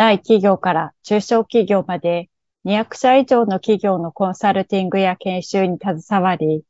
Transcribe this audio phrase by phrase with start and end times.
[0.00, 2.30] 大企業から中小企業まで
[2.64, 6.64] 200社以上の企業のコンサルティングや研修に携わり、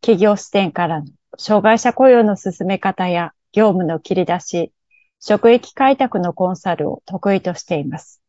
[0.00, 1.06] 企業視点からの
[1.38, 4.72] 障害者雇用の進め方や業務の切り出し、
[5.20, 8.20] 職域開拓のコンサルを得意としています。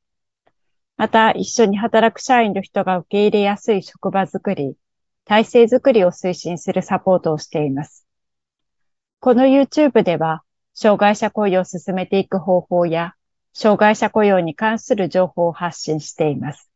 [0.98, 4.76] また、一緒に働く社員の人が受け入れやすい職場づくり、
[5.26, 8.06] 体制づくりを推進するサポートをしています。
[9.20, 10.44] この YouTube では、
[10.76, 13.16] 障害者雇用を進めていく方法や、
[13.54, 16.70] 障害者雇用に関する情報を発信しています。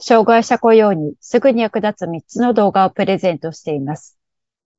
[0.00, 4.18] 障害者雇用にすぐに役立つ3つの動画をプレゼントしています。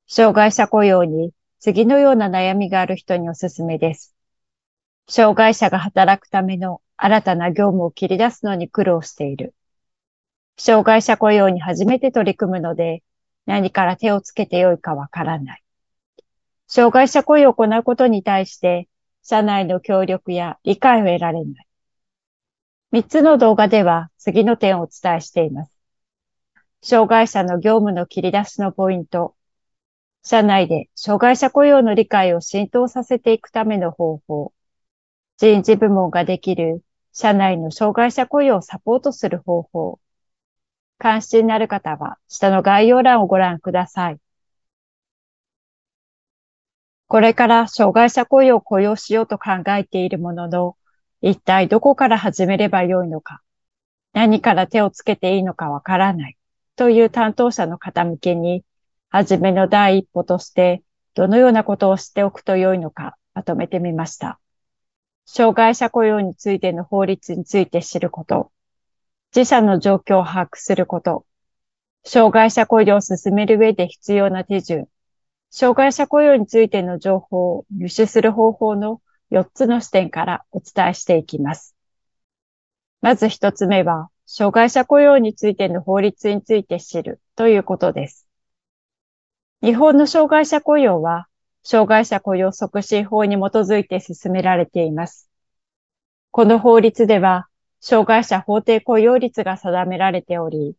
[0.06, 4.14] 障害者雇用に次のような悩みがある人におすすめです。
[5.08, 9.54] 障害者が働くための新たな業務を切り出すのに苦労している。
[10.58, 13.02] 障害者雇用に初めて取り組むので
[13.46, 15.62] 何から手をつけてよいかわからない。
[16.68, 18.88] 障害者雇用を行うことに対して、
[19.28, 21.66] 社内の協力や理解を得られない。
[22.92, 25.72] 三つの動画では次の点をお伝えしています。
[26.80, 29.34] 障害者の業務の切り出しのポイント。
[30.22, 34.52] 社内で障害者雇用の理解を浸透させていくための方法。
[35.38, 39.98] 人事部門ができる社内の障害者雇用をサポートする方法。
[40.98, 44.20] 関心のある方は下の概要欄をご覧ください。
[47.08, 50.76] これから障害者雇用を雇用しようと考えているものの、
[51.22, 53.42] 一体どこから始めればよいのか、
[54.12, 56.36] 何から手をつけていいのかわからない
[56.74, 58.64] という担当者の方向けに、
[59.08, 60.82] はじめの第一歩として、
[61.14, 64.38] どのようなことをしておくとよいのかまとめてみました。
[65.26, 68.50] 障害者雇用についての法律について知ること、
[69.34, 71.24] 自社の状況を把握すること、
[72.04, 74.88] 障害者雇用を進める上で必要な手順、
[75.50, 81.74] 障害者雇用についての情報を入手する方法の4つの視点からお伝えしていきます。
[83.00, 88.26] まず1つ目は、障害者雇用についての法律について知るということです。
[89.62, 91.26] 日本の障害者雇用は、
[91.62, 95.28] 障害者雇用促進法に基づいて進められています。
[96.30, 97.48] この法律では、
[97.80, 100.76] 障害者法定雇用率が定められており、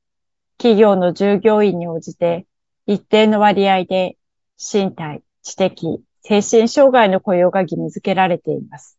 [0.57, 2.45] 企業の従業員に応じて
[2.85, 4.16] 一定の割合で
[4.57, 8.97] 身体、知的、精神障害の雇用が義務付けられています。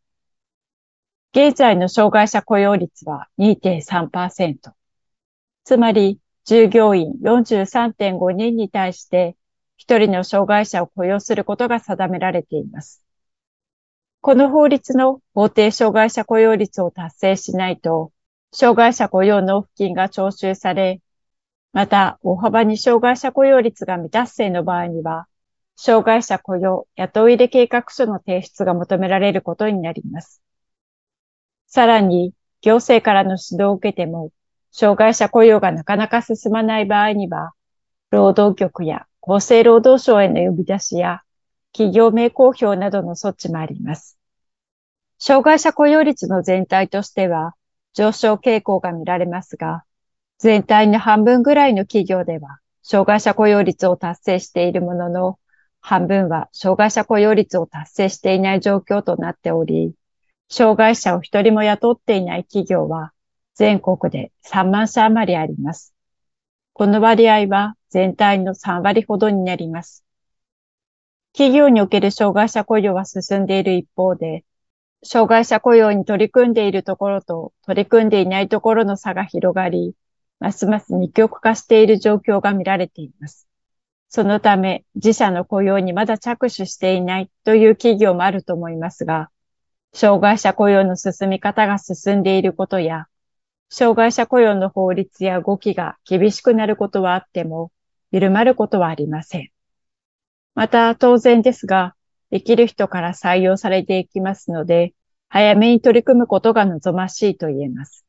[1.32, 4.72] 現在の障害者雇用率は2.3%。
[5.64, 9.36] つまり、従業員43.5人に対して、
[9.76, 13.02] 一人の障害者を雇用することが定められています。
[14.20, 18.12] この法律の法定障害者雇用率を達成しないと、
[18.52, 21.00] 障害者雇用納付金が徴収され、
[21.72, 25.26] また、大幅に障害者雇用率が未達成の場合には、
[25.80, 30.42] 障害者雇用、雇い入れ計画書の提出が求められることになります。
[31.68, 34.32] さらに、行政からの指導を受けても、
[34.72, 37.52] 障害者雇用がなかなか進まない場合には、
[38.10, 41.22] 労働局や厚生労働省への呼び出しや、
[41.72, 44.18] 企業名公表などの措置もあります。
[45.20, 47.54] 障害者雇用率の全体としては、
[47.92, 49.84] 上昇傾向が見られますが、
[50.38, 55.38] 全体の半分ぐらいの企業では、障害者雇用率を達成しているものの、
[55.88, 59.94] 半分は障害者雇用率を達成していない状況となっており、
[60.50, 63.12] 障害者を一人も雇っていない企業は
[63.54, 65.94] 全国で3万社余りあります。
[66.74, 70.04] この割合は全体の3割ほどになります。
[71.32, 74.44] 企業における障害者雇用は進んでいる一方で、
[75.02, 79.94] 障害者雇用に取り組んでいるところと取り組んでいないところの差が広がり、
[80.38, 83.47] ますます二極化している状況が見られています。
[84.08, 89.30] そのため、自社の雇用にまだ着手していないという企業もあると思いますが、
[89.92, 93.06] 障害者雇用の進み方が進んでいることや、
[93.70, 97.70] 障害者雇用の法律や動きが厳しくなることはあっても、
[98.10, 99.50] 緩まることはありません。
[100.54, 101.94] また、当然ですが、
[102.30, 104.94] できる人から採用されていきますので、
[105.28, 108.07] 早めに取り組むことが望ましいと言えます。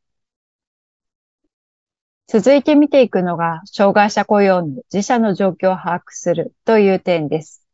[2.31, 7.65] 続いて見ていくのが、障害者雇用の自社の状況を把握するという点です。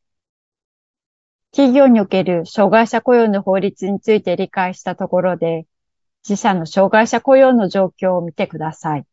[1.52, 5.68] 企業における障害者雇用の法律について理解したところで、
[6.24, 9.06] 自社の障害者雇用の状況を見てください。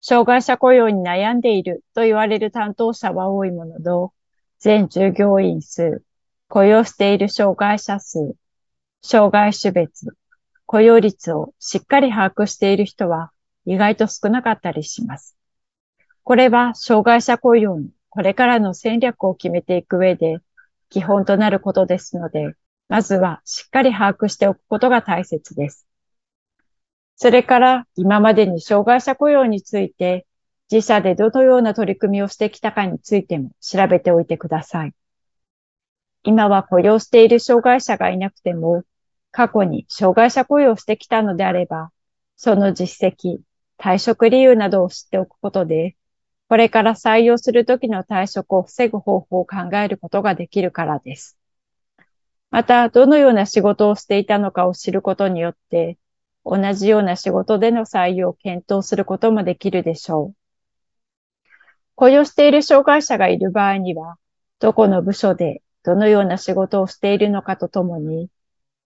[0.00, 4.12] 障害者雇用に悩んでいると言われる担当者は多いものの、
[4.60, 6.04] 全従業員数、
[6.48, 8.36] 雇用している障害者数、
[9.02, 10.14] 障害種別、
[10.66, 13.32] 雇用率をしっかり把握している人は
[13.66, 15.36] 意外と少なかったりします。
[16.22, 20.38] これは障害者雇用のこれからの戦略を決めていく上で
[20.88, 22.54] 基本となることですので、
[22.88, 25.86] まずはしっかり把握しておくことが大切です。
[27.16, 30.26] それから今までに障害者雇用について
[30.72, 34.94] 自社でどのような取り組みをしてきたかについても調べておいてください。
[36.22, 38.82] 今は雇用している障害者がいなくても、
[39.32, 41.90] 過去に障害者雇用してきたのであれば、
[42.36, 43.40] その実績、
[43.80, 45.96] 退職理由などを知っておくことで、
[46.50, 51.38] これから採用するときの退職を防ぐ方法を考えることができるからです。
[52.50, 55.96] また、どのような仕事をしていたのかを知ることによって、
[56.44, 60.34] 同じような仕事での採用を検討することもできるでしょう。
[61.94, 64.16] 雇用している障害者がいる場合には、
[64.58, 68.28] どこの部署でどのような仕事をしているのかとともに、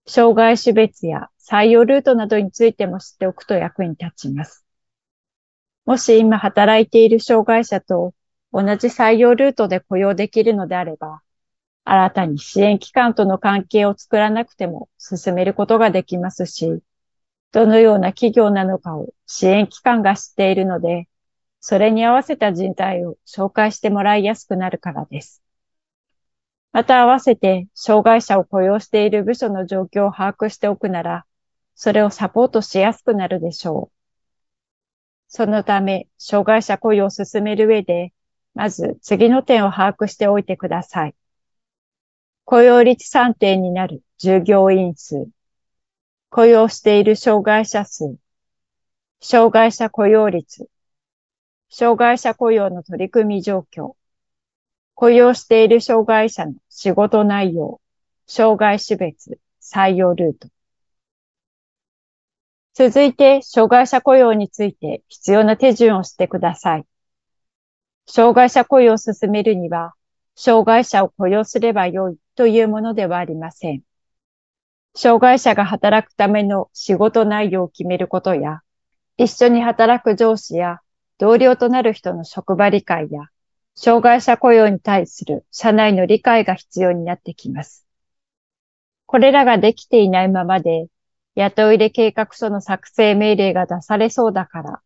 [0.06, 4.63] 障害種別や採用ルートなどについても知っておくと役に立ちます。
[5.86, 8.14] もし今働いている障害者と
[8.52, 11.22] 同じ採用ルートで雇用できるのであれば、
[11.84, 16.80] 新たに支援機関との関係を作らなくても進めることができますし、
[17.52, 21.08] どのような企業なのかを支援機関が知っているので、
[21.60, 25.42] それに合わせた人材を紹介してもらいやすくなるからです。
[26.72, 31.26] また合わせて、障害者を雇用している部署の状況を把握しておくなら、
[31.74, 33.93] それをサポートしやすくなるでしょう。
[35.36, 38.12] そのため、障害者雇用を進める上で、
[38.54, 41.14] まず次の点を把握しておいてください。
[42.44, 45.26] 雇用率算点になる従業員数、
[46.30, 48.14] 雇用している障害者数、
[49.20, 50.68] 障害者雇用率、
[51.68, 53.96] 障害者雇用の取り組み状況、
[54.94, 57.80] 雇用している障害者の仕事内容、
[58.28, 60.53] 障害種別、採用ルート。
[62.74, 66.86] 続いて、障害者雇用について必要な手順をしてください。
[68.06, 69.94] 障害者雇用を進めるには、
[70.34, 73.82] 障害者を雇用すればよいというものではありません。
[74.96, 78.62] 障害者が働くための仕事内容を決めることや、
[79.18, 80.80] 一緒に働く上司や
[81.18, 83.28] 同僚となる人の職場理解や、
[83.76, 87.86] 障害者雇用に対する社内の理解が必要になってきます。
[89.06, 90.88] これらができていないままで、
[91.34, 94.82] 雇い入れ計画書の作成命令が出されそうだから、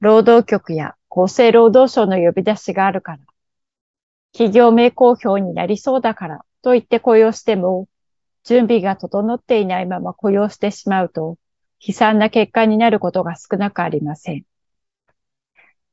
[0.00, 3.18] 労働局や厚生労働省の呼び出しがあるから、
[4.32, 6.44] 企業名公表になりそうだから。
[6.66, 7.88] と言って雇用しても、
[8.42, 11.38] 準備が整っていないまま雇用してしまうと、
[11.80, 14.44] 悲惨な結果になることが少なくありません。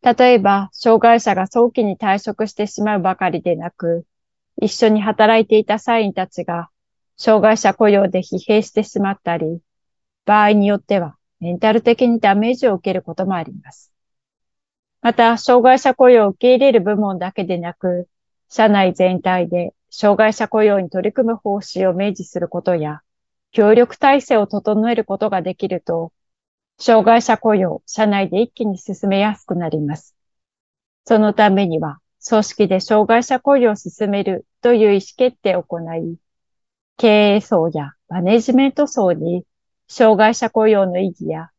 [0.02, 4.06] 例えば、障害者が早期に退職してしまうばかりでなく、
[4.60, 6.70] 一緒に働いていた社員たちが、
[7.16, 9.62] 障害者雇用で疲弊してしまったり、
[10.26, 13.92] 場合によってはメンタル的にダメージを受けることもあります。
[15.02, 18.08] また、障害者雇用を受け入れる部門だけでなく、
[18.48, 23.02] 社内全体で障害者雇用に取り組む方針を明示することや、
[23.52, 26.14] 協力体制を整えることができると、
[26.80, 30.16] 障害者雇用、社内で一気に進めやすくなります。
[31.04, 36.16] そのためには、組織で障害者雇用を進めるという意思決定を行い、
[36.96, 39.46] 経営層やマネジメント層に
[39.96, 41.52] 障害者雇用の意義や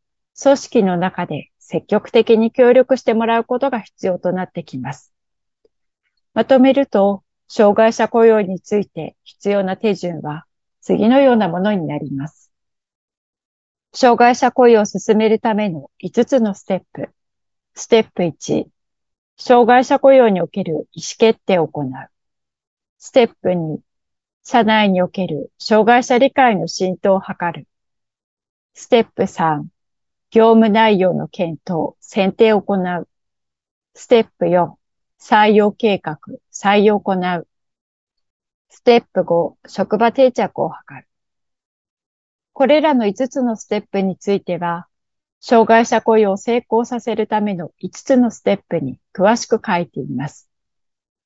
[0.42, 5.14] 組織の中で積極的に協力してもらうことが必要となってきます。
[6.34, 10.46] まとめると、障害者雇用について必要な手順は
[10.80, 12.50] 次のようなものになります。
[13.92, 17.10] 障害者雇用を進めるための5つのステップ。
[17.76, 18.66] ステップ1、
[19.36, 21.90] 障害者雇用における意思決定を行う。
[22.98, 23.78] ステップ2、
[24.42, 27.68] 社内における障害者理解の浸透を図る。
[28.75, 29.66] ステップ3、
[30.31, 33.09] 業務内容の検討、選定を行う。
[33.95, 34.75] ステップ4、
[35.21, 36.19] 採用計画、
[36.52, 37.47] 採用を行う。
[38.71, 41.07] ステップ5、職場定着を図る。
[42.52, 44.88] これらの5つのステップについては、
[45.40, 50.49] 障害者雇用を成功させるための5つのステップに詳しく書いています。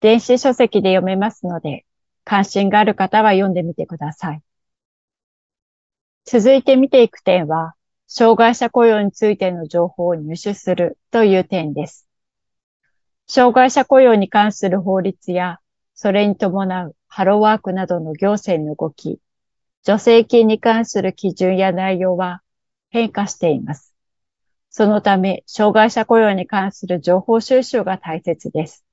[0.01, 1.87] 電子書籍で読めますので、
[2.25, 4.43] 関心がある方は読んでみてください。
[6.31, 7.75] 続いて見ていく点は、
[8.07, 12.07] 障害者雇用についての情報を入手するという点です。
[13.27, 15.59] 障害者雇用に関する法律や、
[15.95, 19.21] それに伴うハローワークなどの行政の動き、
[19.83, 22.43] 助成金に関する基準や内容は
[22.91, 23.95] 変化しています。
[24.69, 28.85] そのため、障害者雇用に関する情報収集が大切です。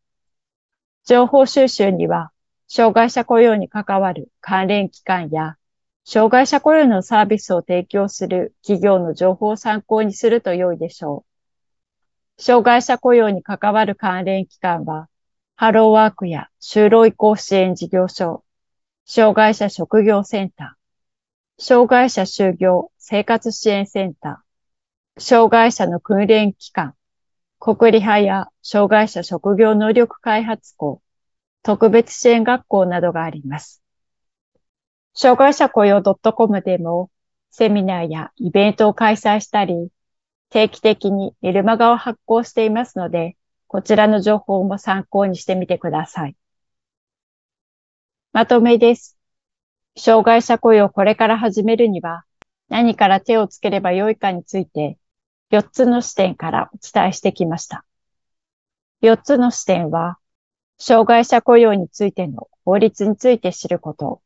[1.03, 2.31] 情報収集には、
[2.69, 5.57] 障害者雇用に関わる関連機関や、
[6.07, 11.25] 障害者雇用のサービスを提供する企業の情報を参考にすると良いでしょ
[12.37, 12.41] う。
[12.41, 15.09] 障害者雇用に関わる関連機関は、
[15.55, 18.43] ハローワークや就労移行支援事業所、
[19.05, 26.93] 障害者職業センター、障害者就業生活支援センター、障害者の訓練機関、
[27.59, 31.01] 国理派や障害者職業能力開発校、
[31.63, 33.84] 特別支援学校などがあります。
[35.15, 37.09] 障害者雇用 .com でも
[37.49, 39.89] セミナーやイベントを開催したり、
[40.49, 46.35] 定期的にメルマガを発行していますので、こちらの情報も参考にしてみてください。
[48.33, 49.17] まとめです。
[49.97, 52.25] 障害者雇用をこれから始めるには、
[52.67, 54.97] 何から手をつければよいかについて、
[55.51, 57.85] 4つの視点からお伝えしてきました。
[59.01, 60.17] 4つの視点は、
[60.77, 64.21] 障害者雇用についての法律について知ること、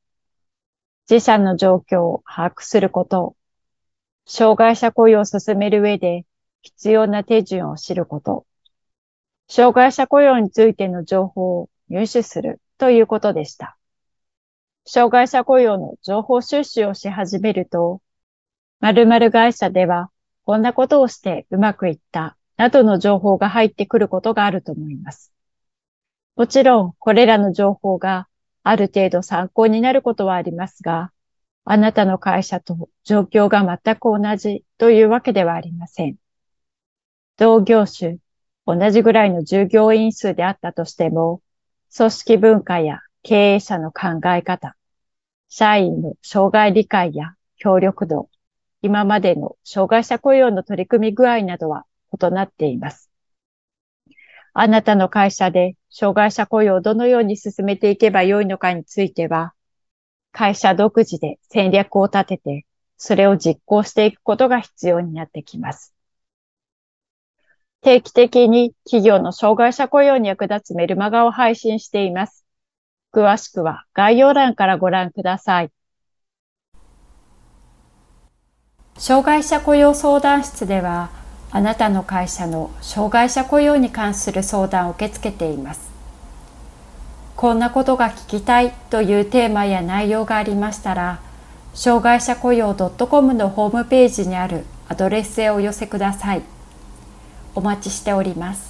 [1.10, 3.36] 自社の状況を把握すること、
[4.28, 6.24] 障害者雇用を進める上で
[6.62, 8.46] 必要な手順を知ること、
[9.48, 13.76] 障害者雇用についての情報を入手するということでした。
[14.86, 18.02] 障害者雇用の情報収集をし始めると、
[18.80, 20.12] 〇〇会社では
[20.46, 25.34] こんなことをしてうまくいった、などの情報が入ってくることがあると思います。
[26.36, 28.29] もちろん、これらの情報が
[28.64, 31.12] ある程度参考になることはありますが、
[31.66, 36.16] あなたの会社と状況が全く同じというわけではありません。
[37.38, 38.18] 同業種、
[38.66, 41.42] 同じぐらいの従業員数であったとしても、
[41.96, 44.76] 組織文化や経営者の考え方、
[45.48, 48.30] 社員の障害理解や協力度、
[48.82, 53.09] 今までの障害者雇用の取り組み具合などは異なっています。
[54.62, 59.54] あなたの会社で障害者雇用をどのように進めていけばよいのかについては、
[60.34, 62.66] 会社独自で戦略を立てて、
[62.98, 65.94] それを実行していくことが必要になってきます。
[67.80, 72.44] 定期的に企業の障害者雇用に役立つメルマガを配信しています。
[73.14, 75.72] 詳しくは概要欄からご覧ください。
[78.98, 81.19] 障害者雇用相談室では、
[81.52, 85.90] あなたの会社の障害者雇用に関する相談を受け付けています。
[87.36, 91.22] こんなことが聞きたいというテーマや内容がありましたら、
[91.74, 96.42] 障害者雇用 .com のホームページにあるアドレスへお寄せください。
[97.56, 98.69] お待ちしております。